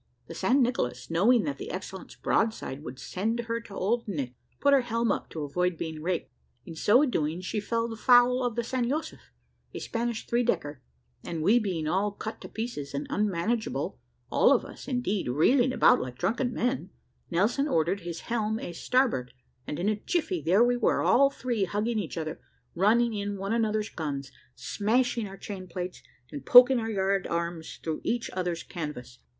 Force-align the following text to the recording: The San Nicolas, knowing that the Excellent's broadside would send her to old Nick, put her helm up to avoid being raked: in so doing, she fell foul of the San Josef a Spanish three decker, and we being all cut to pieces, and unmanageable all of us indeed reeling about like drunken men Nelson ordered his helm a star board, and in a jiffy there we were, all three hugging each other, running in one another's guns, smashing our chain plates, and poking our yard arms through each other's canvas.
The 0.25 0.33
San 0.33 0.63
Nicolas, 0.63 1.11
knowing 1.11 1.43
that 1.43 1.59
the 1.59 1.69
Excellent's 1.69 2.15
broadside 2.15 2.83
would 2.83 2.97
send 2.97 3.41
her 3.41 3.61
to 3.61 3.75
old 3.75 4.07
Nick, 4.07 4.33
put 4.59 4.73
her 4.73 4.81
helm 4.81 5.11
up 5.11 5.29
to 5.29 5.43
avoid 5.43 5.77
being 5.77 6.01
raked: 6.01 6.31
in 6.65 6.73
so 6.75 7.05
doing, 7.05 7.39
she 7.39 7.59
fell 7.59 7.95
foul 7.95 8.43
of 8.43 8.55
the 8.55 8.63
San 8.63 8.89
Josef 8.89 9.31
a 9.75 9.79
Spanish 9.79 10.25
three 10.25 10.41
decker, 10.43 10.81
and 11.23 11.43
we 11.43 11.59
being 11.59 11.87
all 11.87 12.11
cut 12.11 12.41
to 12.41 12.49
pieces, 12.49 12.95
and 12.95 13.05
unmanageable 13.11 13.99
all 14.31 14.51
of 14.51 14.65
us 14.65 14.87
indeed 14.87 15.27
reeling 15.27 15.71
about 15.71 16.01
like 16.01 16.17
drunken 16.17 16.51
men 16.51 16.89
Nelson 17.29 17.67
ordered 17.67 17.99
his 17.99 18.21
helm 18.21 18.59
a 18.59 18.73
star 18.73 19.07
board, 19.07 19.33
and 19.67 19.77
in 19.77 19.87
a 19.87 19.95
jiffy 19.99 20.41
there 20.41 20.63
we 20.63 20.77
were, 20.77 21.01
all 21.03 21.29
three 21.29 21.65
hugging 21.65 21.99
each 21.99 22.17
other, 22.17 22.41
running 22.73 23.13
in 23.13 23.37
one 23.37 23.53
another's 23.53 23.89
guns, 23.89 24.31
smashing 24.55 25.27
our 25.27 25.37
chain 25.37 25.67
plates, 25.67 26.01
and 26.31 26.43
poking 26.43 26.79
our 26.79 26.89
yard 26.89 27.27
arms 27.27 27.77
through 27.83 28.01
each 28.03 28.31
other's 28.31 28.63
canvas. 28.63 29.19